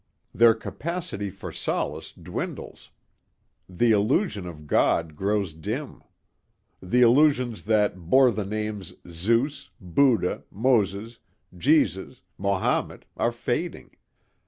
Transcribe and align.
Their 0.33 0.55
capacity 0.55 1.29
for 1.29 1.51
solace 1.51 2.11
dwindles. 2.11 2.89
The 3.69 3.91
illusion 3.91 4.47
of 4.47 4.65
God 4.65 5.15
grows 5.15 5.53
dim. 5.53 6.01
The 6.81 7.03
illusions 7.03 7.65
that 7.65 8.09
bore 8.09 8.31
the 8.31 8.43
names 8.45 8.95
Zeus, 9.07 9.69
Buddha, 9.79 10.41
Moses, 10.49 11.19
Jesus, 11.55 12.21
Mohamet 12.39 13.05
are 13.15 13.31
fading. 13.31 13.91